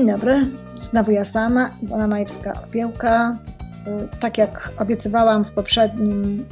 Dzień 0.00 0.08
dobry, 0.08 0.46
znowu 0.74 1.10
ja 1.10 1.24
sama, 1.24 1.70
Iwona 1.82 2.08
Majewska-Opiełka. 2.08 3.36
Tak 4.20 4.38
jak 4.38 4.72
obiecywałam 4.78 5.44
w 5.44 5.52
poprzednim 5.52 6.44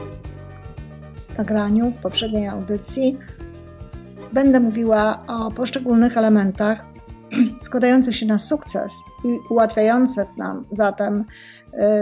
nagraniu, 1.38 1.90
w 1.90 1.98
poprzedniej 1.98 2.48
audycji, 2.48 3.18
będę 4.32 4.60
mówiła 4.60 5.22
o 5.26 5.50
poszczególnych 5.50 6.16
elementach 6.16 6.84
składających 7.66 8.16
się 8.16 8.26
na 8.26 8.38
sukces 8.38 8.92
i 9.24 9.38
ułatwiających 9.50 10.36
nam 10.36 10.64
zatem 10.70 11.20
y, 11.20 11.24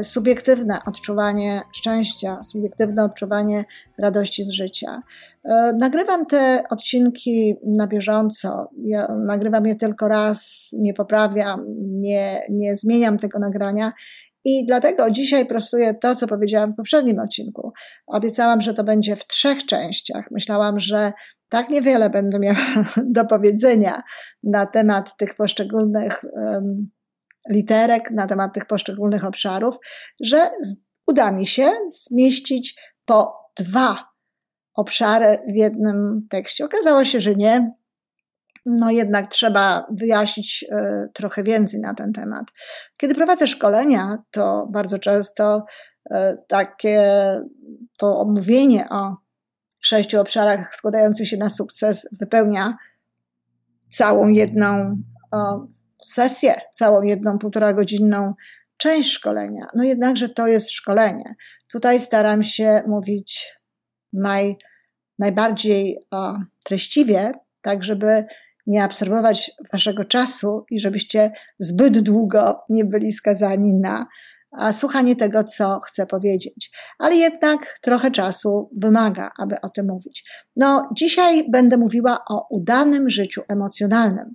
subiektywne 0.02 0.78
odczuwanie 0.86 1.62
szczęścia, 1.72 2.42
subiektywne 2.42 3.04
odczuwanie 3.04 3.64
radości 3.98 4.44
z 4.44 4.50
życia. 4.50 5.02
Y, 5.44 5.50
nagrywam 5.78 6.26
te 6.26 6.62
odcinki 6.70 7.54
na 7.66 7.86
bieżąco. 7.86 8.70
Ja 8.84 9.08
nagrywam 9.26 9.66
je 9.66 9.76
tylko 9.76 10.08
raz, 10.08 10.68
nie 10.72 10.94
poprawiam, 10.94 11.64
nie, 11.78 12.42
nie 12.50 12.76
zmieniam 12.76 13.18
tego 13.18 13.38
nagrania. 13.38 13.92
I 14.44 14.66
dlatego 14.66 15.10
dzisiaj 15.10 15.46
prostuję 15.46 15.94
to, 15.94 16.14
co 16.14 16.26
powiedziałam 16.26 16.72
w 16.72 16.76
poprzednim 16.76 17.18
odcinku. 17.18 17.72
Obiecałam, 18.06 18.60
że 18.60 18.74
to 18.74 18.84
będzie 18.84 19.16
w 19.16 19.26
trzech 19.26 19.66
częściach. 19.66 20.24
Myślałam, 20.30 20.80
że 20.80 21.12
tak 21.48 21.68
niewiele 21.70 22.10
będę 22.10 22.38
miała 22.38 22.84
do 23.16 23.24
powiedzenia 23.24 24.02
na 24.42 24.66
temat 24.66 25.16
tych 25.16 25.34
poszczególnych 25.34 26.20
um, 26.32 26.90
literek, 27.50 28.10
na 28.10 28.26
temat 28.26 28.54
tych 28.54 28.64
poszczególnych 28.64 29.24
obszarów, 29.24 29.76
że 30.20 30.50
uda 31.06 31.32
mi 31.32 31.46
się 31.46 31.70
zmieścić 31.88 32.80
po 33.04 33.34
dwa 33.58 34.16
obszary 34.74 35.38
w 35.48 35.56
jednym 35.56 36.26
tekście. 36.30 36.64
Okazało 36.64 37.04
się, 37.04 37.20
że 37.20 37.34
nie. 37.34 37.72
No 38.66 38.90
jednak 38.90 39.30
trzeba 39.30 39.86
wyjaśnić 39.90 40.64
y, 40.72 41.08
trochę 41.12 41.42
więcej 41.42 41.80
na 41.80 41.94
ten 41.94 42.12
temat. 42.12 42.46
Kiedy 42.96 43.14
prowadzę 43.14 43.48
szkolenia, 43.48 44.22
to 44.30 44.68
bardzo 44.70 44.98
często 44.98 45.64
y, 46.06 46.14
takie 46.48 47.02
to 47.96 48.20
omówienie 48.20 48.88
o 48.88 49.16
sześciu 49.80 50.20
obszarach 50.20 50.74
składających 50.74 51.28
się 51.28 51.36
na 51.36 51.50
sukces 51.50 52.08
wypełnia 52.12 52.76
całą 53.90 54.28
jedną 54.28 54.96
sesję, 56.04 56.54
całą 56.72 57.02
jedną 57.02 57.38
półtora 57.38 57.72
godzinną 57.72 58.34
część 58.76 59.12
szkolenia. 59.12 59.66
No 59.74 59.84
jednakże 59.84 60.28
to 60.28 60.46
jest 60.46 60.70
szkolenie. 60.70 61.34
Tutaj 61.72 62.00
staram 62.00 62.42
się 62.42 62.82
mówić 62.86 63.54
naj, 64.12 64.56
najbardziej 65.18 65.98
o, 66.10 66.38
treściwie, 66.64 67.32
tak 67.60 67.84
żeby 67.84 68.24
nie 68.66 68.84
absorbować 68.84 69.50
waszego 69.72 70.04
czasu 70.04 70.64
i 70.70 70.80
żebyście 70.80 71.30
zbyt 71.58 71.98
długo 71.98 72.60
nie 72.68 72.84
byli 72.84 73.12
skazani 73.12 73.74
na 73.74 74.06
słuchanie 74.72 75.16
tego, 75.16 75.44
co 75.44 75.80
chcę 75.80 76.06
powiedzieć. 76.06 76.70
Ale 76.98 77.16
jednak 77.16 77.78
trochę 77.82 78.10
czasu 78.10 78.70
wymaga, 78.76 79.30
aby 79.38 79.60
o 79.60 79.68
tym 79.68 79.86
mówić. 79.86 80.24
No, 80.56 80.88
dzisiaj 80.96 81.50
będę 81.50 81.76
mówiła 81.76 82.18
o 82.30 82.46
udanym 82.50 83.10
życiu 83.10 83.42
emocjonalnym, 83.48 84.34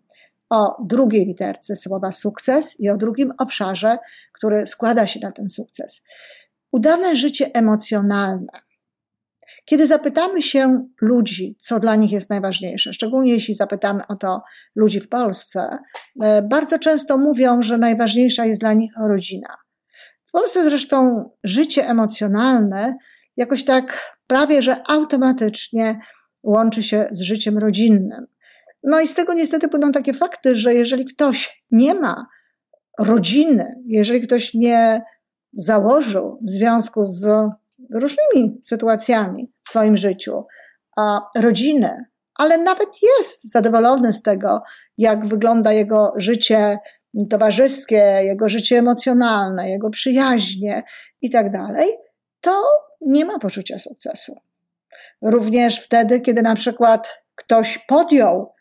o 0.52 0.86
drugiej 0.86 1.26
literce 1.26 1.76
słowa 1.76 2.12
sukces 2.12 2.80
i 2.80 2.90
o 2.90 2.98
drugim 2.98 3.32
obszarze, 3.38 3.98
który 4.34 4.66
składa 4.66 5.08
się 5.08 5.20
na 5.20 5.32
ten 5.32 5.50
sukces. 5.50 6.02
Udane 6.72 7.16
życie 7.16 7.52
emocjonalne. 7.54 8.52
Kiedy 9.66 9.88
zapytamy 9.88 10.42
się 10.42 10.88
ludzi, 11.02 11.56
co 11.60 11.80
dla 11.80 11.96
nich 11.96 12.12
jest 12.12 12.30
najważniejsze, 12.30 12.94
szczególnie 12.94 13.34
jeśli 13.34 13.56
zapytamy 13.56 14.02
o 14.08 14.16
to 14.16 14.42
ludzi 14.76 15.00
w 15.00 15.10
Polsce, 15.10 15.78
e, 16.22 16.42
bardzo 16.42 16.80
często 16.80 17.18
mówią, 17.18 17.62
że 17.62 17.78
najważniejsza 17.78 18.46
jest 18.46 18.62
dla 18.62 18.74
nich 18.74 18.92
rodzina. 19.08 19.56
W 20.26 20.32
Polsce 20.32 20.64
zresztą 20.64 21.30
życie 21.44 21.88
emocjonalne 21.88 22.96
jakoś 23.38 23.66
tak 23.66 24.18
prawie 24.28 24.64
że 24.64 24.84
automatycznie 24.88 26.00
łączy 26.44 26.84
się 26.84 27.08
z 27.12 27.22
życiem 27.22 27.58
rodzinnym. 27.58 28.26
No 28.84 29.02
i 29.02 29.08
z 29.08 29.16
tego 29.16 29.34
niestety 29.34 29.70
płyną 29.70 29.92
takie 29.92 30.14
fakty, 30.14 30.56
że 30.56 30.74
jeżeli 30.74 31.06
ktoś 31.06 31.64
nie 31.72 31.94
ma 31.94 32.26
rodziny, 33.00 33.76
jeżeli 33.86 34.22
ktoś 34.22 34.54
nie 34.54 35.02
założył 35.54 36.40
w 36.42 36.50
związku 36.50 37.08
z 37.08 37.28
różnymi 37.94 38.62
sytuacjami 38.64 39.54
w 39.64 39.70
swoim 39.70 39.98
życiu 39.98 40.46
a 40.98 41.20
rodziny, 41.36 41.98
ale 42.36 42.58
nawet 42.58 42.90
jest 43.18 43.52
zadowolony 43.52 44.14
z 44.14 44.22
tego, 44.22 44.64
jak 44.98 45.26
wygląda 45.26 45.72
jego 45.72 46.14
życie 46.16 46.80
towarzyskie, 47.30 48.20
jego 48.24 48.50
życie 48.50 48.78
emocjonalne, 48.78 49.70
jego 49.70 49.90
przyjaźnie 49.90 50.84
i 51.22 51.30
tak 51.30 51.52
dalej, 51.52 51.88
to 52.42 52.64
nie 53.02 53.26
ma 53.26 53.40
poczucia 53.40 53.80
sukcesu. 53.80 54.36
Również 55.22 55.84
wtedy, 55.84 56.22
kiedy 56.22 56.42
na 56.42 56.56
przykład 56.56 57.10
ktoś 57.36 57.78
podjął 57.78 58.54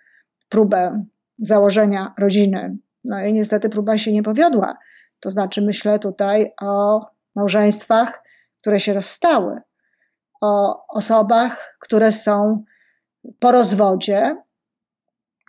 próbę 0.50 1.04
założenia 1.38 2.14
rodziny, 2.18 2.76
no 3.04 3.24
i 3.24 3.32
niestety 3.32 3.68
próba 3.68 3.98
się 3.98 4.12
nie 4.12 4.22
powiodła. 4.22 4.76
To 5.20 5.30
znaczy, 5.30 5.62
myślę 5.62 5.98
tutaj 5.98 6.52
o 6.62 7.06
małżeństwach, 7.36 8.22
które 8.60 8.80
się 8.80 8.94
rozstały, 8.94 9.56
o 10.42 10.82
osobach, 10.88 11.76
które 11.80 12.12
są 12.12 12.64
po 13.38 13.52
rozwodzie, 13.52 14.36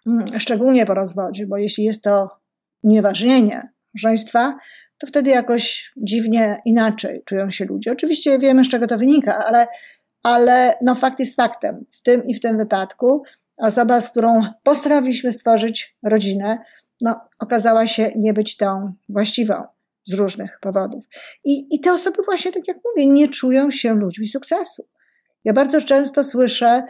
mm, 0.08 0.40
szczególnie 0.40 0.86
po 0.86 0.94
rozwodzie, 0.94 1.48
bo 1.48 1.58
jeśli 1.58 1.84
jest 1.84 2.02
to 2.02 2.30
unieważnienie 2.84 3.72
małżeństwa, 3.94 4.58
to 4.98 5.08
wtedy 5.08 5.30
jakoś 5.30 5.92
dziwnie 5.98 6.58
inaczej 6.66 7.24
czują 7.26 7.50
się 7.50 7.66
ludzie. 7.66 7.92
Oczywiście 7.92 8.40
wiemy, 8.40 8.66
z 8.66 8.70
czego 8.70 8.88
to 8.88 8.98
wynika, 8.98 9.46
ale, 9.46 9.68
ale 10.24 10.74
no 10.82 10.96
fakt 10.96 11.20
jest 11.20 11.36
faktem. 11.36 11.86
W 11.92 12.02
tym 12.02 12.24
i 12.26 12.34
w 12.34 12.40
tym 12.40 12.58
wypadku 12.58 13.24
osoba, 13.58 14.02
z 14.02 14.10
którą 14.10 14.42
postaraliśmy 14.64 15.34
stworzyć 15.34 15.98
rodzinę, 16.06 16.58
no, 17.02 17.20
okazała 17.40 17.88
się 17.88 18.12
nie 18.16 18.34
być 18.34 18.58
tą 18.58 18.94
właściwą 19.10 19.64
z 20.04 20.14
różnych 20.14 20.60
powodów. 20.62 21.06
I, 21.44 21.76
I 21.76 21.80
te 21.80 21.94
osoby 21.94 22.18
właśnie, 22.26 22.52
tak 22.52 22.68
jak 22.68 22.78
mówię, 22.86 23.08
nie 23.08 23.30
czują 23.30 23.72
się 23.72 23.94
ludźmi 23.94 24.28
sukcesu. 24.28 24.88
Ja 25.44 25.54
bardzo 25.54 25.82
często 25.82 26.24
słyszę 26.24 26.84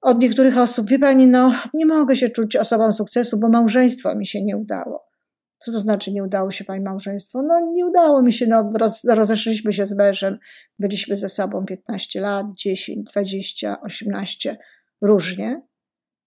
od 0.00 0.22
niektórych 0.22 0.58
osób, 0.58 0.88
wie 0.88 0.98
pani, 0.98 1.26
no 1.26 1.54
nie 1.74 1.86
mogę 1.86 2.16
się 2.16 2.28
czuć 2.28 2.56
osobą 2.56 2.92
sukcesu, 2.92 3.38
bo 3.38 3.48
małżeństwo 3.48 4.16
mi 4.16 4.26
się 4.26 4.44
nie 4.44 4.56
udało. 4.56 5.10
Co 5.58 5.72
to 5.72 5.80
znaczy 5.80 6.12
nie 6.12 6.24
udało 6.24 6.50
się 6.50 6.64
pani 6.64 6.84
małżeństwo? 6.84 7.42
No 7.42 7.60
nie 7.72 7.86
udało 7.86 8.22
mi 8.22 8.32
się, 8.32 8.46
no 8.46 8.70
roz, 8.78 9.04
rozeszliśmy 9.04 9.72
się 9.72 9.86
z 9.86 9.94
mężem, 9.94 10.38
byliśmy 10.78 11.16
ze 11.16 11.28
sobą 11.28 11.64
15 11.64 12.20
lat, 12.20 12.46
10, 12.56 13.10
20, 13.10 13.80
18, 13.80 14.56
różnie. 15.02 15.62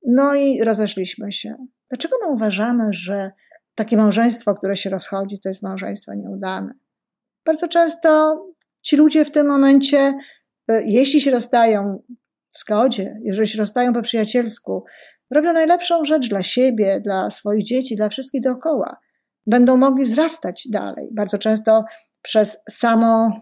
No 0.08 0.36
i 0.36 0.64
rozeszliśmy 0.64 1.32
się. 1.32 1.56
Dlaczego 1.90 2.16
my 2.22 2.32
uważamy, 2.32 2.84
że 2.92 3.32
takie 3.76 3.98
małżeństwo, 3.98 4.54
które 4.54 4.78
się 4.78 4.90
rozchodzi, 4.90 5.40
to 5.40 5.50
jest 5.50 5.62
małżeństwo 5.62 6.14
nieudane? 6.14 6.74
Bardzo 7.46 7.68
często 7.68 8.40
ci 8.82 8.96
ludzie 8.96 9.26
w 9.26 9.32
tym 9.32 9.48
momencie, 9.48 10.18
e, 10.68 10.84
jeśli 10.86 11.22
się 11.22 11.32
rozstają 11.32 12.04
w 12.50 12.60
zgodzie, 12.60 13.20
jeżeli 13.24 13.48
się 13.48 13.58
rozstają 13.58 13.94
po 13.94 14.02
przyjacielsku, 14.02 14.84
robią 15.32 15.54
najlepszą 15.54 16.06
rzecz 16.06 16.30
dla 16.30 16.44
siebie, 16.44 17.02
dla 17.02 17.30
swoich 17.32 17.64
dzieci, 17.64 17.96
dla 17.96 18.10
wszystkich 18.10 18.42
dookoła 18.42 18.98
będą 19.48 19.78
mogli 19.78 20.06
wzrastać 20.06 20.68
dalej. 20.72 21.10
Bardzo 21.12 21.38
często 21.38 21.84
przez 22.22 22.64
samo 22.70 23.42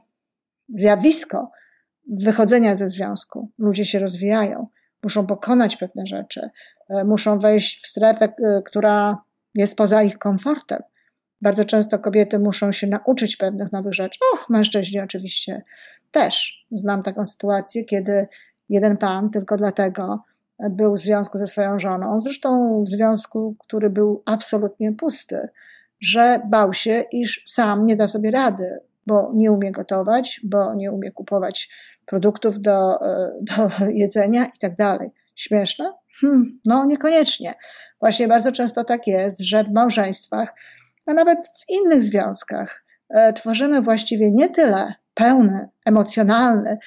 zjawisko 0.75 1.51
wychodzenia 2.07 2.75
ze 2.75 2.89
związku 2.89 3.51
ludzie 3.57 3.85
się 3.85 3.99
rozwijają, 3.99 4.67
muszą 5.03 5.27
pokonać 5.27 5.77
pewne 5.77 6.05
rzeczy, 6.05 6.49
e, 6.89 7.03
muszą 7.03 7.39
wejść 7.39 7.83
w 7.83 7.87
strefę, 7.87 8.25
e, 8.25 8.61
która 8.61 9.17
jest 9.55 9.77
poza 9.77 10.03
ich 10.03 10.17
komfortem. 10.17 10.81
Bardzo 11.41 11.65
często 11.65 11.99
kobiety 11.99 12.39
muszą 12.39 12.71
się 12.71 12.87
nauczyć 12.87 13.37
pewnych 13.37 13.71
nowych 13.71 13.93
rzeczy. 13.93 14.19
Och, 14.33 14.49
mężczyźni 14.49 14.99
oczywiście 14.99 15.63
też. 16.11 16.65
Znam 16.71 17.03
taką 17.03 17.25
sytuację, 17.25 17.83
kiedy 17.83 18.27
jeden 18.69 18.97
pan 18.97 19.29
tylko 19.29 19.57
dlatego 19.57 20.23
był 20.69 20.95
w 20.95 20.99
związku 20.99 21.37
ze 21.37 21.47
swoją 21.47 21.79
żoną, 21.79 22.19
zresztą 22.19 22.83
w 22.83 22.89
związku, 22.89 23.55
który 23.59 23.89
był 23.89 24.23
absolutnie 24.25 24.91
pusty, 24.91 25.49
że 25.99 26.41
bał 26.49 26.73
się, 26.73 27.03
iż 27.11 27.41
sam 27.45 27.85
nie 27.85 27.95
da 27.95 28.07
sobie 28.07 28.31
rady, 28.31 28.79
bo 29.07 29.31
nie 29.33 29.51
umie 29.51 29.71
gotować, 29.71 30.41
bo 30.43 30.73
nie 30.73 30.91
umie 30.91 31.11
kupować 31.11 31.69
produktów 32.11 32.61
do, 32.61 33.01
e, 33.01 33.31
do 33.41 33.69
jedzenia 34.03 34.45
i 34.45 34.59
tak 34.59 34.75
dalej. 34.75 35.09
Śmieszne? 35.35 35.93
Hmm, 36.21 36.59
no, 36.65 36.85
niekoniecznie. 36.85 37.53
Właśnie 37.99 38.27
bardzo 38.27 38.51
często 38.51 38.83
tak 38.83 39.07
jest, 39.07 39.39
że 39.39 39.63
w 39.63 39.71
małżeństwach, 39.71 40.53
a 41.05 41.13
nawet 41.13 41.39
w 41.47 41.69
innych 41.69 42.03
związkach, 42.03 42.85
e, 43.09 43.33
tworzymy 43.33 43.81
właściwie 43.81 44.31
nie 44.31 44.49
tyle 44.49 44.93
pełny, 45.13 45.69
emocjonalny 45.85 46.77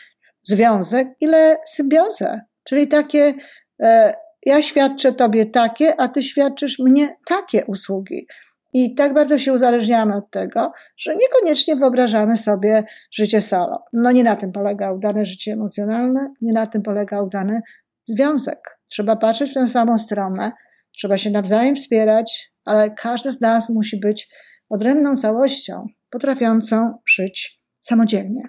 związek, 0.42 1.08
ile 1.20 1.56
symbiozę, 1.66 2.40
czyli 2.64 2.88
takie 2.88 3.34
e, 3.82 4.14
ja 4.46 4.62
świadczę 4.62 5.12
tobie 5.12 5.46
takie, 5.46 6.00
a 6.00 6.08
ty 6.08 6.22
świadczysz 6.22 6.78
mnie 6.78 7.16
takie 7.26 7.64
usługi 7.64 8.26
I 8.74 8.94
tak 8.94 9.14
bardzo 9.14 9.38
się 9.38 9.52
uzależniamy 9.52 10.16
od 10.16 10.30
tego, 10.30 10.72
że 10.96 11.16
niekoniecznie 11.16 11.76
wyobrażamy 11.76 12.36
sobie 12.36 12.84
życie 13.10 13.42
solo. 13.42 13.84
No 13.92 14.12
nie 14.12 14.24
na 14.24 14.36
tym 14.36 14.52
polega 14.52 14.92
udane 14.92 15.26
życie 15.26 15.52
emocjonalne, 15.52 16.32
nie 16.40 16.52
na 16.52 16.66
tym 16.66 16.82
polega 16.82 17.20
udany 17.20 17.60
związek. 18.06 18.78
Trzeba 18.86 19.16
patrzeć 19.16 19.50
w 19.50 19.54
tę 19.54 19.68
samą 19.68 19.98
stronę, 19.98 20.52
trzeba 20.96 21.18
się 21.18 21.30
nawzajem 21.30 21.76
wspierać, 21.76 22.52
ale 22.64 22.90
każdy 22.90 23.32
z 23.32 23.40
nas 23.40 23.70
musi 23.70 24.00
być 24.00 24.28
odrębną 24.68 25.16
całością, 25.16 25.86
potrafiącą 26.10 26.98
żyć 27.06 27.60
samodzielnie. 27.80 28.42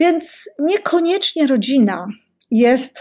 Więc 0.00 0.48
niekoniecznie 0.58 1.46
rodzina 1.46 2.06
jest 2.50 3.00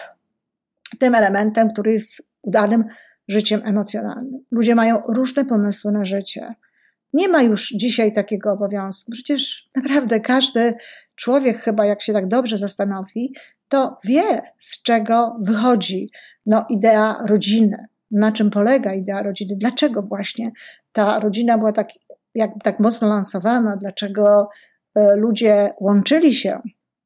tym 0.99 1.15
elementem, 1.15 1.69
który 1.73 1.93
jest 1.93 2.21
udanym 2.41 2.83
życiem 3.27 3.61
emocjonalnym. 3.65 4.45
Ludzie 4.51 4.75
mają 4.75 5.01
różne 5.07 5.45
pomysły 5.45 5.91
na 5.91 6.05
życie. 6.05 6.55
Nie 7.13 7.27
ma 7.27 7.41
już 7.41 7.69
dzisiaj 7.69 8.13
takiego 8.13 8.51
obowiązku. 8.51 9.11
Przecież 9.11 9.69
naprawdę 9.75 10.19
każdy 10.19 10.73
człowiek, 11.15 11.57
chyba 11.57 11.85
jak 11.85 12.01
się 12.01 12.13
tak 12.13 12.27
dobrze 12.27 12.57
zastanowi, 12.57 13.33
to 13.67 13.97
wie, 14.05 14.41
z 14.59 14.83
czego 14.83 15.37
wychodzi 15.41 16.11
no, 16.45 16.65
idea 16.69 17.17
rodziny, 17.27 17.85
na 18.11 18.31
czym 18.31 18.49
polega 18.49 18.93
idea 18.93 19.23
rodziny, 19.23 19.55
dlaczego 19.57 20.01
właśnie 20.01 20.51
ta 20.91 21.19
rodzina 21.19 21.57
była 21.57 21.71
tak, 21.71 21.89
jak, 22.35 22.51
tak 22.63 22.79
mocno 22.79 23.07
lansowana, 23.07 23.77
dlaczego 23.77 24.49
e, 24.95 25.15
ludzie 25.15 25.73
łączyli 25.79 26.35
się 26.35 26.61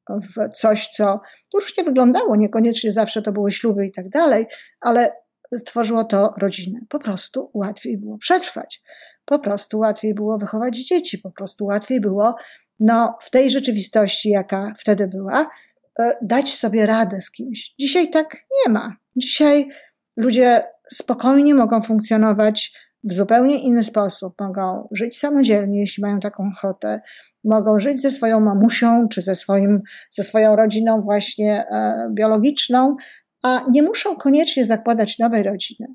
w 0.08 0.48
coś, 0.54 0.88
co 0.88 1.20
różnie 1.54 1.84
wyglądało, 1.84 2.36
niekoniecznie 2.36 2.92
zawsze 2.92 3.22
to 3.22 3.32
były 3.32 3.52
śluby 3.52 3.86
i 3.86 3.92
tak 3.92 4.08
dalej, 4.08 4.46
ale 4.80 5.10
stworzyło 5.56 6.04
to 6.04 6.30
rodzinę. 6.38 6.80
Po 6.88 6.98
prostu 6.98 7.50
łatwiej 7.54 7.98
było 7.98 8.18
przetrwać, 8.18 8.82
po 9.24 9.38
prostu 9.38 9.78
łatwiej 9.78 10.14
było 10.14 10.38
wychować 10.38 10.76
dzieci, 10.76 11.18
po 11.18 11.30
prostu 11.30 11.64
łatwiej 11.64 12.00
było 12.00 12.34
no, 12.80 13.16
w 13.20 13.30
tej 13.30 13.50
rzeczywistości, 13.50 14.28
jaka 14.28 14.72
wtedy 14.78 15.08
była, 15.08 15.50
e, 15.98 16.12
dać 16.22 16.54
sobie 16.54 16.86
radę 16.86 17.22
z 17.22 17.30
kimś. 17.30 17.74
Dzisiaj 17.78 18.10
tak 18.10 18.36
nie 18.36 18.72
ma. 18.72 18.96
Dzisiaj 19.16 19.68
ludzie 20.16 20.62
spokojnie 20.90 21.54
mogą 21.54 21.82
funkcjonować 21.82 22.72
w 23.04 23.12
zupełnie 23.12 23.58
inny 23.58 23.84
sposób. 23.84 24.34
Mogą 24.40 24.88
żyć 24.92 25.18
samodzielnie, 25.18 25.80
jeśli 25.80 26.02
mają 26.02 26.20
taką 26.20 26.50
ochotę. 26.56 27.00
Mogą 27.44 27.80
żyć 27.80 28.00
ze 28.00 28.12
swoją 28.12 28.40
mamusią, 28.40 29.08
czy 29.08 29.22
ze, 29.22 29.36
swoim, 29.36 29.80
ze 30.10 30.22
swoją 30.22 30.56
rodziną 30.56 31.02
właśnie 31.02 31.64
e, 31.70 32.08
biologiczną, 32.14 32.96
a 33.42 33.64
nie 33.70 33.82
muszą 33.82 34.16
koniecznie 34.16 34.66
zakładać 34.66 35.18
nowej 35.18 35.42
rodziny. 35.42 35.86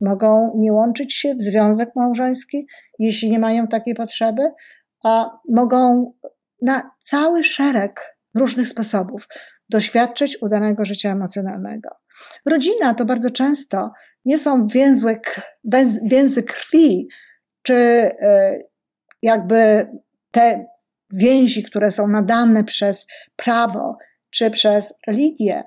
Mogą 0.00 0.52
nie 0.56 0.72
łączyć 0.72 1.14
się 1.14 1.34
w 1.34 1.42
związek 1.42 1.90
małżeński, 1.96 2.66
jeśli 2.98 3.30
nie 3.30 3.38
mają 3.38 3.68
takiej 3.68 3.94
potrzeby, 3.94 4.42
a 5.04 5.38
mogą 5.48 6.12
na 6.62 6.90
cały 6.98 7.44
szereg 7.44 8.16
różnych 8.34 8.68
sposobów 8.68 9.28
doświadczyć 9.68 10.42
udanego 10.42 10.84
życia 10.84 11.12
emocjonalnego. 11.12 11.88
Rodzina 12.46 12.94
to 12.94 13.04
bardzo 13.04 13.30
często 13.30 13.92
nie 14.24 14.38
są 14.38 14.66
więzy, 14.66 15.20
więzy 16.04 16.42
krwi, 16.42 17.08
czy 17.62 17.74
e, 17.74 18.58
jakby 19.22 19.86
te 20.30 20.66
więzi, 21.12 21.62
które 21.62 21.90
są 21.90 22.08
nadane 22.08 22.64
przez 22.64 23.06
prawo 23.36 23.96
czy 24.30 24.50
przez 24.50 24.98
religię, 25.06 25.62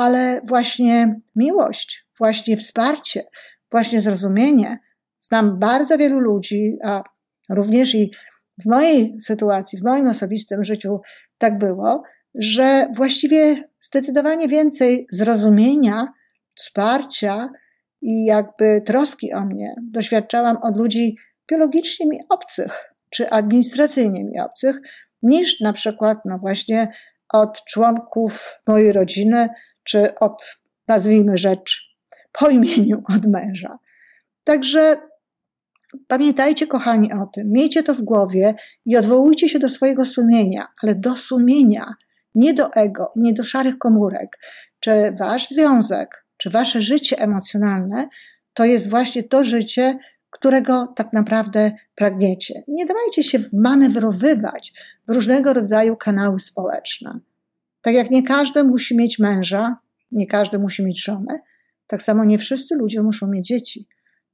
ale 0.00 0.40
właśnie 0.44 1.20
miłość, 1.36 2.06
właśnie 2.18 2.56
wsparcie, 2.56 3.24
właśnie 3.70 4.00
zrozumienie. 4.00 4.78
Znam 5.18 5.58
bardzo 5.58 5.98
wielu 5.98 6.20
ludzi, 6.20 6.78
a 6.84 7.02
również 7.50 7.94
i 7.94 8.10
w 8.62 8.66
mojej 8.66 9.16
sytuacji, 9.20 9.78
w 9.78 9.84
moim 9.84 10.06
osobistym 10.06 10.64
życiu 10.64 11.00
tak 11.38 11.58
było, 11.58 12.02
że 12.34 12.88
właściwie 12.96 13.68
zdecydowanie 13.80 14.48
więcej 14.48 15.06
zrozumienia, 15.12 16.12
wsparcia 16.54 17.48
i 18.02 18.24
jakby 18.24 18.82
troski 18.86 19.32
o 19.32 19.40
mnie 19.40 19.74
doświadczałam 19.82 20.56
od 20.62 20.76
ludzi 20.76 21.16
biologicznie 21.50 22.06
mi 22.06 22.18
obcych, 22.28 22.94
czy 23.10 23.30
administracyjnie 23.30 24.24
mi 24.24 24.40
obcych, 24.40 24.76
niż 25.22 25.60
na 25.60 25.72
przykład, 25.72 26.18
no 26.24 26.38
właśnie, 26.38 26.88
od 27.32 27.64
członków 27.64 28.60
mojej 28.66 28.92
rodziny, 28.92 29.48
czy 29.90 30.14
od, 30.14 30.56
nazwijmy 30.88 31.38
rzecz, 31.38 31.96
po 32.32 32.48
imieniu 32.48 33.02
od 33.16 33.26
męża. 33.26 33.78
Także 34.44 34.96
pamiętajcie, 36.06 36.66
kochani, 36.66 37.12
o 37.12 37.26
tym, 37.26 37.50
miejcie 37.52 37.82
to 37.82 37.94
w 37.94 38.02
głowie 38.02 38.54
i 38.86 38.96
odwołujcie 38.96 39.48
się 39.48 39.58
do 39.58 39.68
swojego 39.68 40.06
sumienia, 40.06 40.68
ale 40.82 40.94
do 40.94 41.14
sumienia, 41.14 41.94
nie 42.34 42.54
do 42.54 42.72
ego, 42.72 43.10
nie 43.16 43.32
do 43.32 43.44
szarych 43.44 43.78
komórek. 43.78 44.38
Czy 44.80 44.90
wasz 45.18 45.48
związek, 45.48 46.26
czy 46.36 46.50
wasze 46.50 46.82
życie 46.82 47.18
emocjonalne 47.18 48.08
to 48.54 48.64
jest 48.64 48.90
właśnie 48.90 49.22
to 49.22 49.44
życie, 49.44 49.98
którego 50.30 50.86
tak 50.96 51.12
naprawdę 51.12 51.72
pragniecie. 51.94 52.62
Nie 52.68 52.86
dawajcie 52.86 53.24
się 53.24 53.38
manewrowywać 53.52 54.72
w 55.08 55.12
różnego 55.12 55.52
rodzaju 55.52 55.96
kanały 55.96 56.40
społeczne. 56.40 57.20
Tak 57.82 57.94
jak 57.94 58.10
nie 58.10 58.22
każdy 58.22 58.64
musi 58.64 58.96
mieć 58.96 59.18
męża, 59.18 59.76
nie 60.12 60.26
każdy 60.26 60.58
musi 60.58 60.84
mieć 60.84 61.04
żonę, 61.04 61.40
tak 61.86 62.02
samo 62.02 62.24
nie 62.24 62.38
wszyscy 62.38 62.74
ludzie 62.74 63.02
muszą 63.02 63.26
mieć 63.26 63.46
dzieci. 63.46 63.88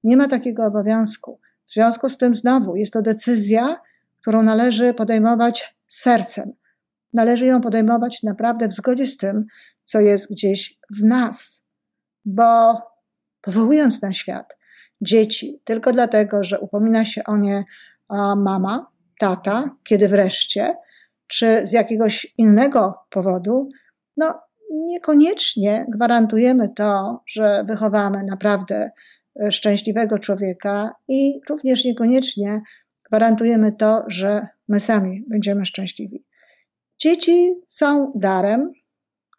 Nie 0.05 0.17
ma 0.17 0.29
takiego 0.29 0.65
obowiązku. 0.65 1.41
W 1.65 1.73
związku 1.73 2.09
z 2.09 2.19
tym 2.19 2.35
znowu 2.35 2.77
jest 2.77 2.93
to 2.93 3.03
decyzja, 3.03 3.77
którą 4.21 4.43
należy 4.43 4.95
podejmować 4.95 5.77
sercem. 5.89 6.53
Należy 7.13 7.47
ją 7.47 7.61
podejmować 7.61 8.23
naprawdę 8.23 8.69
w 8.69 8.73
zgodzie 8.73 9.07
z 9.07 9.17
tym, 9.17 9.47
co 9.85 10.01
jest 10.01 10.31
gdzieś 10.31 10.79
w 10.91 11.03
nas. 11.05 11.65
Bo 12.25 12.83
powołując 13.41 14.03
na 14.03 14.13
świat 14.13 14.57
dzieci 15.01 15.61
tylko 15.65 15.93
dlatego, 15.93 16.45
że 16.45 16.61
upomina 16.61 17.05
się 17.05 17.25
o 17.25 17.37
nie 17.37 17.65
mama, 18.37 18.87
tata, 19.19 19.77
kiedy 19.85 20.09
wreszcie, 20.09 20.75
czy 21.27 21.67
z 21.67 21.73
jakiegoś 21.73 22.35
innego 22.39 22.95
powodu, 23.11 23.69
no 24.17 24.35
niekoniecznie 24.71 25.87
gwarantujemy 25.89 26.69
to, 26.69 27.23
że 27.27 27.65
wychowamy 27.65 28.25
naprawdę 28.25 28.91
e, 29.41 29.53
szczęśliwego 29.53 30.19
człowieka 30.19 30.95
i 31.09 31.41
również 31.49 31.85
niekoniecznie 31.85 32.61
gwarantujemy 33.09 33.73
to, 33.73 34.03
że 34.07 34.47
my 34.69 34.81
sami 34.81 35.25
będziemy 35.29 35.65
szczęśliwi. 35.65 36.25
Dzieci 36.99 37.55
są 37.69 38.13
darem, 38.15 38.73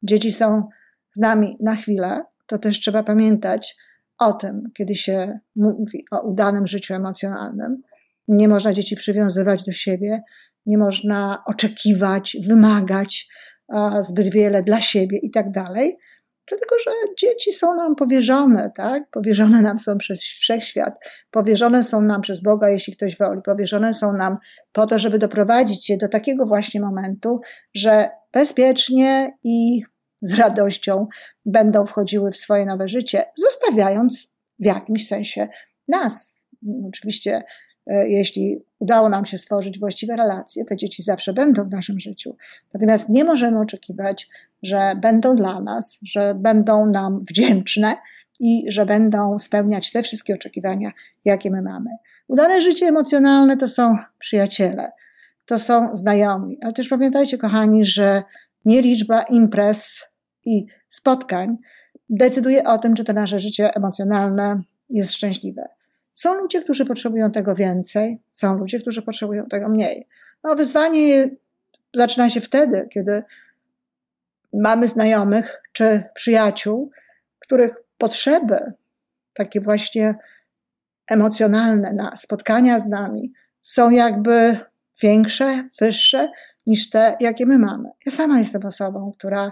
dzieci 0.04 0.32
są 0.32 0.68
z 1.10 1.20
nami 1.20 1.58
na 1.60 1.76
chwilę. 1.76 2.22
To 2.48 2.58
też 2.58 2.80
trzeba 2.80 3.04
pamiętać 3.04 3.78
o 4.20 4.34
tym, 4.34 4.64
kiedy 4.74 4.96
się 4.96 5.40
mówi 5.56 6.06
o 6.12 6.22
udanym 6.22 6.68
życiu 6.68 6.94
emocjonalnym. 6.94 7.82
Nie 8.28 8.48
można 8.48 8.74
dzieci 8.74 8.96
przywiązywać 8.96 9.64
do 9.64 9.72
siebie, 9.72 10.22
nie 10.68 10.78
można 10.78 11.44
oczekiwać, 11.46 12.38
wymagać 12.48 13.30
zbyt 14.02 14.28
wiele 14.28 14.64
dla 14.64 14.82
siebie 14.82 15.18
i 15.18 15.32
tak 15.32 15.52
dalej, 15.52 15.98
dlatego 16.50 16.76
że 16.86 16.92
dzieci 17.20 17.52
są 17.54 17.76
nam 17.76 17.96
powierzone, 17.96 18.72
tak? 18.76 19.10
Powierzone 19.12 19.62
nam 19.62 19.80
są 19.80 19.98
przez 19.98 20.22
wszechświat, 20.22 20.94
powierzone 21.32 21.84
są 21.84 22.02
nam 22.02 22.22
przez 22.22 22.42
Boga, 22.42 22.70
jeśli 22.70 22.96
ktoś 22.96 23.18
woli, 23.18 23.42
powierzone 23.42 23.94
są 23.94 24.14
nam 24.14 24.38
po 24.72 24.88
to, 24.88 25.00
żeby 25.00 25.20
doprowadzić 25.20 25.90
je 25.90 25.98
do 25.98 26.08
takiego 26.08 26.46
właśnie 26.46 26.82
momentu, 26.82 27.40
że 27.76 28.10
bezpiecznie 28.34 29.38
i 29.44 29.82
z 30.22 30.34
radością 30.34 31.08
będą 31.46 31.86
wchodziły 31.86 32.32
w 32.32 32.38
swoje 32.38 32.66
nowe 32.66 32.88
życie, 32.88 33.26
zostawiając 33.38 34.28
w 34.60 34.66
jakimś 34.66 35.08
sensie 35.08 35.48
nas. 35.88 36.42
Oczywiście 36.88 37.42
jeśli 38.08 38.62
udało 38.80 39.10
nam 39.10 39.26
się 39.26 39.38
stworzyć 39.38 39.80
właściwe 39.80 40.16
relacje, 40.16 40.66
te 40.66 40.76
dzieci 40.76 41.04
zawsze 41.04 41.34
będą 41.34 41.64
w 41.64 41.72
naszym 41.72 42.00
życiu. 42.00 42.36
Natomiast 42.74 43.10
nie 43.10 43.24
możemy 43.24 43.60
oczekiwać, 43.60 44.30
że 44.64 44.94
będą 45.02 45.36
dla 45.36 45.60
nas, 45.60 46.00
że 46.06 46.36
będą 46.36 46.86
nam 46.86 47.24
wdzięczne 47.30 47.96
i 48.40 48.64
że 48.68 48.86
będą 48.86 49.40
spełniać 49.40 49.92
te 49.92 50.04
wszystkie 50.04 50.36
oczekiwania, 50.36 50.92
jakie 51.26 51.52
my 51.52 51.62
mamy. 51.62 51.90
Udane 52.28 52.62
życie 52.62 52.86
emocjonalne 52.86 53.58
to 53.58 53.68
są 53.68 53.96
przyjaciele, 54.20 54.92
to 55.46 55.60
są 55.60 55.96
znajomi. 55.96 56.58
Ale 56.64 56.74
też 56.74 56.88
pamiętajcie, 56.88 57.38
kochani, 57.38 57.86
że 57.86 58.24
nie 58.66 58.82
liczba 58.82 59.22
imprez 59.22 60.04
i 60.46 60.66
spotkań 60.90 61.58
decyduje 62.10 62.64
o 62.64 62.78
tym, 62.78 62.94
czy 62.94 63.04
to 63.04 63.14
nasze 63.14 63.40
życie 63.40 63.70
emocjonalne 63.76 64.62
jest 64.90 65.14
szczęśliwe. 65.14 65.77
Są 66.18 66.34
ludzie, 66.34 66.62
którzy 66.62 66.86
potrzebują 66.86 67.32
tego 67.32 67.56
więcej, 67.56 68.22
są 68.30 68.58
ludzie, 68.58 68.80
którzy 68.80 69.02
potrzebują 69.02 69.46
tego 69.46 69.70
mniej. 69.70 70.08
No, 70.44 70.56
wyzwanie 70.56 71.30
zaczyna 71.94 72.30
się 72.30 72.42
wtedy, 72.42 72.88
kiedy 72.92 73.24
mamy 74.54 74.88
znajomych 74.88 75.62
czy 75.72 76.04
przyjaciół, 76.14 76.92
których 77.40 77.76
potrzeby, 77.98 78.58
takie 79.34 79.62
właśnie 79.62 80.16
emocjonalne 81.08 81.94
na 81.94 82.16
spotkania 82.16 82.80
z 82.80 82.88
nami 82.88 83.34
są 83.62 83.90
jakby 83.90 84.58
większe, 85.02 85.70
wyższe 85.82 86.32
niż 86.68 86.90
te, 86.90 87.18
jakie 87.20 87.46
my 87.46 87.60
mamy. 87.60 87.90
Ja 88.06 88.12
sama 88.12 88.40
jestem 88.40 88.66
osobą, 88.66 89.12
która 89.18 89.52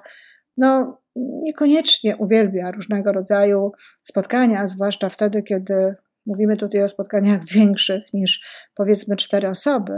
no, 0.57 1.01
niekoniecznie 1.15 2.17
uwielbia 2.17 2.71
różnego 2.71 3.11
rodzaju 3.11 3.71
spotkania, 4.03 4.67
zwłaszcza 4.67 5.09
wtedy, 5.09 5.43
kiedy 5.43 5.95
mówimy 6.25 6.57
tutaj 6.57 6.83
o 6.83 6.89
spotkaniach 6.89 7.45
większych 7.55 8.13
niż 8.13 8.45
powiedzmy 8.75 9.15
cztery 9.15 9.49
osoby. 9.49 9.93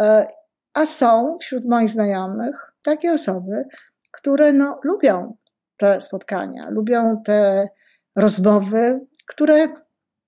E, 0.00 0.26
a 0.74 0.86
są 0.86 1.36
wśród 1.40 1.64
moich 1.64 1.90
znajomych 1.90 2.72
takie 2.82 3.12
osoby, 3.12 3.64
które 4.10 4.52
no, 4.52 4.80
lubią 4.84 5.36
te 5.76 6.00
spotkania, 6.00 6.70
lubią 6.70 7.22
te 7.24 7.68
rozmowy, 8.16 9.00
które 9.26 9.68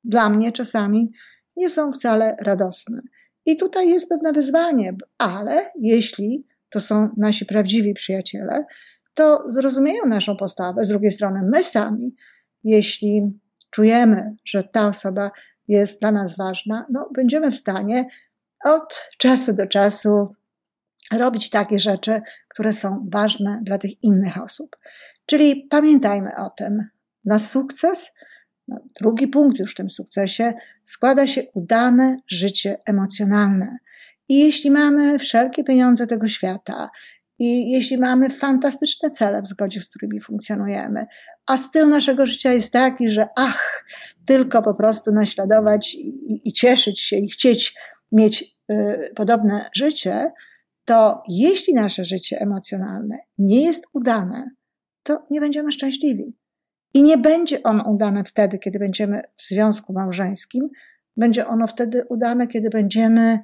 dla 0.04 0.30
mnie 0.30 0.52
czasami 0.52 1.12
nie 1.56 1.70
są 1.70 1.92
wcale 1.92 2.37
radosne. 2.42 3.02
I 3.47 3.56
tutaj 3.56 3.88
jest 3.88 4.08
pewne 4.08 4.32
wyzwanie, 4.32 4.97
ale 5.18 5.70
jeśli 5.78 6.47
to 6.70 6.80
są 6.80 7.08
nasi 7.16 7.47
prawdziwi 7.47 7.94
przyjaciele, 7.94 8.64
to 9.14 9.44
zrozumieją 9.49 10.06
naszą 10.06 10.37
postawę. 10.37 10.85
Z 10.85 10.88
drugiej 10.88 11.12
strony, 11.12 11.40
my 11.52 11.64
sami, 11.64 12.14
jeśli 12.64 13.38
czujemy, 13.71 14.37
że 14.45 14.65
ta 14.65 14.89
osoba 14.89 15.31
jest 15.69 16.01
dla 16.01 16.13
nas 16.13 16.37
ważna, 16.37 16.87
no, 16.91 17.11
będziemy 17.15 17.51
w 17.51 17.57
stanie 17.57 18.05
od 18.65 19.01
czasu 19.19 19.53
do 19.53 19.67
czasu 19.67 20.33
robić 21.13 21.51
takie 21.51 21.81
rzeczy, 21.81 22.21
które 22.49 22.73
są 22.73 23.07
ważne 23.13 23.61
dla 23.63 23.79
tych 23.79 24.03
innych 24.03 24.43
osób. 24.43 24.77
Czyli 25.27 25.67
pamiętajmy 25.71 26.37
o 26.37 26.51
tym. 26.51 26.85
Na 27.25 27.39
sukces, 27.39 28.11
drugi 29.01 29.29
punkt 29.29 29.59
już 29.59 29.73
w 29.73 29.77
tym 29.77 29.91
sukcesie, 29.91 30.53
składa 30.85 31.27
się 31.27 31.43
udane 31.55 32.17
życie 32.27 32.79
emocjonalne. 32.87 33.79
I 34.29 34.39
jeśli 34.39 34.71
mamy 34.71 35.19
wszelkie 35.19 35.65
pieniądze 35.65 36.07
tego 36.07 36.29
świata, 36.29 36.91
i 37.38 37.71
jeśli 37.71 37.99
mamy 37.99 38.30
fantastyczne 38.30 39.11
cele, 39.11 39.42
w 39.42 39.47
zgodzie 39.47 39.80
z 39.80 39.88
którymi 39.88 40.21
funkcjonujemy, 40.21 41.07
a 41.47 41.57
styl 41.57 41.88
naszego 41.88 42.26
życia 42.26 42.52
jest 42.52 42.73
taki, 42.73 43.11
że 43.11 43.28
ach, 43.37 43.85
tylko 44.25 44.62
po 44.62 44.75
prostu 44.75 45.12
naśladować 45.12 45.95
i, 45.95 46.49
i 46.49 46.52
cieszyć 46.52 47.00
się 47.00 47.16
i 47.16 47.30
chcieć 47.30 47.75
mieć 48.12 48.57
y, 48.71 48.75
podobne 49.14 49.68
życie, 49.75 50.33
to 50.85 51.23
jeśli 51.28 51.75
nasze 51.75 52.04
życie 52.04 52.40
emocjonalne 52.40 53.18
nie 53.38 53.64
jest 53.64 53.85
udane, 53.92 54.50
to 55.02 55.26
nie 55.30 55.40
będziemy 55.40 55.73
szczęśliwi. 55.73 56.37
I 56.95 57.02
nie 57.02 57.18
będzie 57.18 57.62
ono 57.62 57.90
udane 57.90 58.25
wtedy, 58.25 58.59
kiedy 58.59 58.78
będziemy 58.78 59.23
w 59.37 59.42
związku 59.42 59.92
małżeńskim, 59.92 60.68
będzie 61.16 61.47
ono 61.47 61.66
wtedy 61.66 62.04
udane, 62.09 62.47
kiedy 62.47 62.71
będziemy 62.71 63.38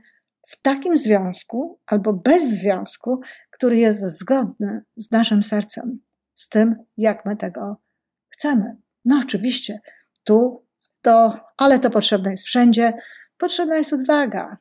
w 0.46 0.62
takim 0.62 0.98
związku 0.98 1.78
albo 1.86 2.12
bez 2.12 2.48
związku, 2.48 3.20
który 3.54 3.76
jest 3.76 4.02
zgodny 4.18 4.82
z 4.96 5.10
naszym 5.10 5.42
sercem, 5.42 6.00
z 6.34 6.48
tym, 6.48 6.76
jak 6.96 7.26
my 7.26 7.36
tego 7.36 7.80
chcemy. 8.28 8.76
No, 9.04 9.20
oczywiście, 9.24 9.80
tu 10.24 10.66
to, 11.02 11.40
ale 11.56 11.78
to 11.78 11.90
potrzebne 11.90 12.30
jest 12.30 12.44
wszędzie. 12.44 12.92
Potrzebna 13.38 13.76
jest 13.76 13.92
odwaga, 13.92 14.56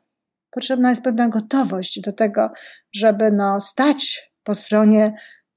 potrzebna 0.52 0.90
jest 0.90 1.04
pewna 1.04 1.30
gotowość 1.30 2.00
do 2.00 2.14
tego, 2.14 2.52
żeby 2.94 3.32
no, 3.32 3.60
stać 3.60 4.32
po 4.44 4.56
stronie 4.56 5.14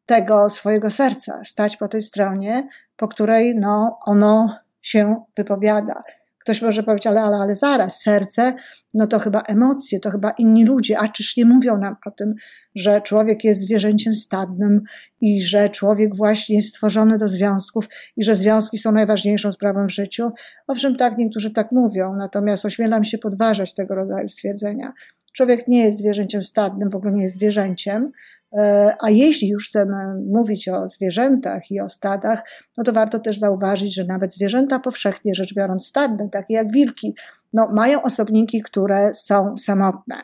tego 0.07 0.51
swojego 0.51 0.91
serca, 0.91 1.45
stać 1.45 1.77
po 1.77 1.89
tej 1.89 2.03
stronie, 2.03 2.69
po 2.97 3.09
której 3.09 3.57
no, 3.57 3.99
ono 4.07 4.59
się 4.83 5.25
wypowiada. 5.37 6.03
Ktoś 6.47 6.63
może 6.63 6.83
powiedzieć, 6.83 7.07
ale, 7.07 7.23
ale, 7.23 7.37
ale 7.37 7.55
zaraz, 7.55 8.01
serce, 8.03 8.55
no 8.95 9.07
to 9.07 9.19
chyba 9.19 9.41
emocje, 9.41 10.01
to 10.01 10.11
chyba 10.11 10.31
inni 10.31 10.65
ludzie, 10.65 10.99
a 10.99 11.09
czyż 11.09 11.37
nie 11.37 11.45
mówią 11.45 11.79
nam 11.79 11.97
o 12.07 12.11
tym, 12.11 12.35
że 12.75 13.01
człowiek 13.01 13.45
jest 13.45 13.61
zwierzęciem 13.61 14.15
stadnym 14.15 14.83
i 15.21 15.43
że 15.43 15.69
człowiek 15.69 16.17
właśnie 16.17 16.57
jest 16.57 16.69
stworzony 16.69 17.19
do 17.19 17.29
związków 17.29 17.89
i 18.17 18.25
że 18.25 18.35
związki 18.35 18.79
są 18.79 18.93
najważniejszą 18.93 19.53
sprawą 19.53 19.87
w 19.87 19.91
życiu? 19.91 20.31
Owszem, 20.67 20.97
tak, 20.97 21.19
niektórzy 21.19 21.51
tak 21.51 21.73
mówią, 21.73 22.15
natomiast 22.17 22.65
ośmielam 22.65 23.05
się 23.05 23.19
podważać 23.19 23.75
tego 23.75 23.95
rodzaju 23.95 24.29
stwierdzenia. 24.29 24.93
Człowiek 25.37 25.69
nie 25.69 25.85
jest 25.85 25.99
zwierzęciem 25.99 26.45
stadnym, 26.45 26.91
w 26.91 26.95
ogóle 26.95 27.13
nie 27.13 27.23
jest 27.23 27.37
zwierzęciem, 27.37 28.13
e, 28.53 28.95
a 29.01 29.11
jeśli 29.11 29.49
już 29.49 29.69
chcemy 29.69 29.95
mówić 30.33 30.69
o 30.69 30.89
zwierzętach 30.89 31.71
i 31.71 31.81
o 31.81 31.89
stadach, 31.89 32.43
no 32.77 32.85
to 32.85 32.93
warto 32.93 33.19
też 33.19 33.39
zauważyć, 33.39 33.95
że 33.95 34.05
nawet 34.05 34.33
zwierzęta 34.33 34.79
powszechnie 34.79 35.35
rzecz 35.35 35.55
biorąc 35.55 35.87
stadne, 35.87 36.29
takie 36.29 36.55
jak 36.55 36.73
wilki, 36.73 37.15
no 37.53 37.69
mają 37.75 38.03
osobniki, 38.03 38.63
które 38.63 39.15
są 39.15 39.57
samotne. 39.57 40.17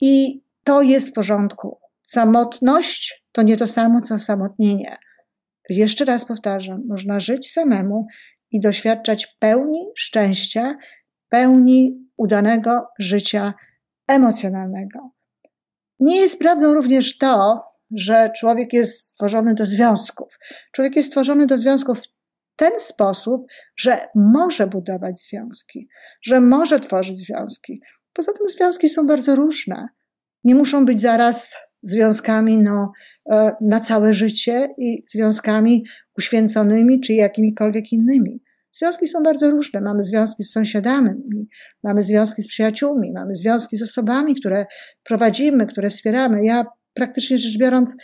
I 0.00 0.42
to 0.64 0.82
jest 0.82 1.08
w 1.08 1.12
porządku. 1.12 1.78
Samotność 2.02 3.24
to 3.32 3.42
nie 3.42 3.56
to 3.56 3.66
samo, 3.66 4.00
co 4.00 4.18
samotnienie. 4.18 4.96
Jeszcze 5.70 6.04
raz 6.04 6.24
powtarzam, 6.24 6.82
można 6.88 7.20
żyć 7.20 7.52
samemu 7.52 8.06
i 8.50 8.60
doświadczać 8.60 9.36
pełni 9.38 9.86
szczęścia, 9.96 10.74
pełni 11.28 12.06
udanego 12.16 12.86
życia 12.98 13.54
emocjonalnego. 14.08 15.10
Nie 16.00 16.16
jest 16.16 16.38
prawdą 16.38 16.74
również 16.74 17.18
to, 17.18 17.62
że 17.90 18.30
człowiek 18.36 18.72
jest 18.72 19.04
stworzony 19.04 19.54
do 19.54 19.66
związków. 19.66 20.38
Człowiek 20.72 20.96
jest 20.96 21.08
stworzony 21.08 21.46
do 21.46 21.58
związków 21.58 21.98
w 21.98 22.08
ten 22.56 22.80
sposób, 22.80 23.46
że 23.76 23.98
może 24.14 24.66
budować 24.66 25.20
związki, 25.20 25.88
że 26.22 26.40
może 26.40 26.80
tworzyć 26.80 27.20
związki. 27.20 27.80
Poza 28.12 28.32
tym 28.32 28.48
związki 28.48 28.88
są 28.88 29.06
bardzo 29.06 29.36
różne. 29.36 29.88
Nie 30.44 30.54
muszą 30.54 30.84
być 30.84 31.00
zaraz 31.00 31.54
związkami 31.82 32.58
no, 32.58 32.92
e, 33.30 33.52
na 33.60 33.80
całe 33.80 34.14
życie 34.14 34.74
i 34.78 35.02
związkami 35.10 35.84
uświęconymi 36.18 37.00
czy 37.00 37.12
jakimikolwiek 37.12 37.92
innymi. 37.92 38.42
Związki 38.78 39.08
są 39.08 39.22
bardzo 39.22 39.50
różne. 39.50 39.80
Mamy 39.80 40.04
związki 40.04 40.44
z 40.44 40.50
sąsiadami, 40.50 41.10
mamy 41.82 42.02
związki 42.02 42.42
z 42.42 42.48
przyjaciółmi, 42.48 43.12
mamy 43.12 43.34
związki 43.34 43.76
z 43.76 43.82
osobami, 43.82 44.34
które 44.34 44.66
prowadzimy, 45.02 45.66
które 45.66 45.90
wspieramy. 45.90 46.44
Ja 46.44 46.66
praktycznie 46.94 47.38
rzecz 47.38 47.58
biorąc, 47.58 47.96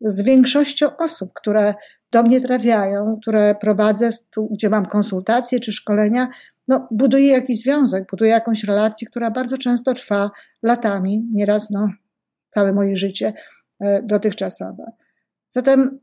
z 0.00 0.20
większością 0.20 0.96
osób, 0.96 1.32
które 1.34 1.74
do 2.12 2.22
mnie 2.22 2.40
trafiają, 2.40 3.18
które 3.22 3.54
prowadzę, 3.54 4.10
tu, 4.30 4.48
gdzie 4.52 4.70
mam 4.70 4.86
konsultacje 4.86 5.60
czy 5.60 5.72
szkolenia, 5.72 6.28
no, 6.68 6.88
buduję 6.90 7.28
jakiś 7.28 7.62
związek, 7.62 8.04
buduję 8.10 8.30
jakąś 8.30 8.64
relację, 8.64 9.08
która 9.08 9.30
bardzo 9.30 9.58
często 9.58 9.94
trwa 9.94 10.30
latami, 10.62 11.28
nieraz 11.32 11.70
no, 11.70 11.88
całe 12.48 12.72
moje 12.72 12.96
życie 12.96 13.32
e, 13.80 14.02
dotychczasowe. 14.02 14.84
Zatem 15.48 15.98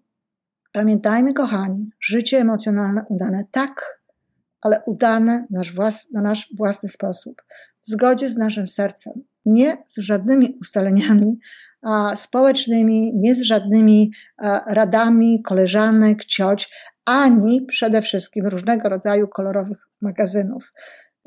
pamiętajmy, 0.71 1.33
kochani, 1.33 1.89
życie 1.99 2.37
emocjonalne 2.37 3.05
udane 3.09 3.43
tak, 3.51 4.00
ale 4.62 4.82
udane 4.86 5.48
nasz 5.50 5.75
włas, 5.75 6.12
na 6.12 6.22
nasz 6.22 6.53
własny 6.58 6.89
sposób, 6.89 7.41
w 7.84 7.88
zgodzie 7.88 8.30
z 8.32 8.38
naszym 8.38 8.68
sercem, 8.68 9.13
nie 9.46 9.77
z 9.88 9.98
żadnymi 9.98 10.58
ustaleniami 10.62 11.39
a, 11.82 12.15
społecznymi, 12.15 13.12
nie 13.15 13.36
z 13.36 13.41
żadnymi 13.41 14.12
a, 14.38 14.74
radami 14.74 15.41
koleżanek, 15.41 16.25
cioć, 16.25 16.70
ani 17.06 17.65
przede 17.65 18.01
wszystkim 18.01 18.48
różnego 18.48 18.89
rodzaju 18.89 19.27
kolorowych 19.27 19.77
magazynów. 20.01 20.74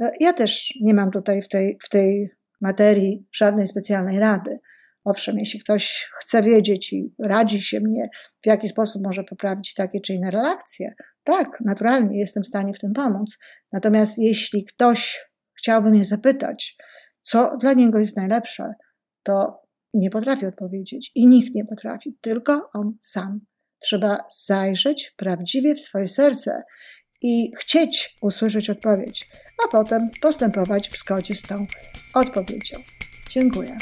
E, 0.00 0.10
ja 0.20 0.32
też 0.32 0.74
nie 0.82 0.94
mam 0.94 1.10
tutaj 1.10 1.42
w 1.42 1.48
tej, 1.48 1.78
w 1.82 1.88
tej 1.88 2.30
materii 2.60 3.26
żadnej 3.32 3.68
specjalnej 3.68 4.18
rady. 4.18 4.58
Owszem, 5.04 5.38
jeśli 5.38 5.60
ktoś 5.60 6.10
chce 6.20 6.42
wiedzieć 6.42 6.92
i 6.92 7.14
radzi 7.18 7.62
się 7.62 7.80
mnie, 7.80 8.08
w 8.42 8.46
jaki 8.46 8.68
sposób 8.68 9.02
może 9.04 9.24
poprawić 9.24 9.74
takie 9.74 10.00
czy 10.00 10.14
inne 10.14 10.30
relacje, 10.30 10.94
tak, 11.24 11.60
naturalnie 11.64 12.20
jestem 12.20 12.42
w 12.42 12.46
stanie 12.46 12.74
w 12.74 12.78
tym 12.78 12.92
pomóc. 12.92 13.38
Natomiast 13.72 14.18
jeśli 14.18 14.64
ktoś 14.64 15.24
chciałby 15.58 15.90
mnie 15.90 16.04
zapytać, 16.04 16.76
co 17.22 17.56
dla 17.56 17.72
niego 17.72 17.98
jest 17.98 18.16
najlepsze, 18.16 18.72
to 19.22 19.62
nie 19.94 20.10
potrafię 20.10 20.48
odpowiedzieć 20.48 21.12
i 21.14 21.26
nikt 21.26 21.54
nie 21.54 21.64
potrafi, 21.64 22.18
tylko 22.20 22.70
on 22.74 22.92
sam. 23.00 23.40
Trzeba 23.78 24.18
zajrzeć 24.46 25.14
prawdziwie 25.16 25.74
w 25.74 25.80
swoje 25.80 26.08
serce 26.08 26.62
i 27.22 27.52
chcieć 27.58 28.16
usłyszeć 28.22 28.70
odpowiedź, 28.70 29.30
a 29.64 29.68
potem 29.68 30.10
postępować 30.22 30.88
w 30.88 30.98
zgodzie 30.98 31.34
z 31.34 31.42
tą 31.42 31.66
odpowiedzią. 32.14 32.78
Dziękuję. 33.30 33.76